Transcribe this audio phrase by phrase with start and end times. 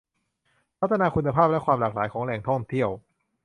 [0.79, 2.89] พัฒนาคุณภาพและความหลากหลายของแหล่งท่องเที่ยว